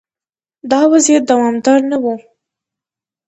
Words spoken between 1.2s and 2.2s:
دوامدار نه و.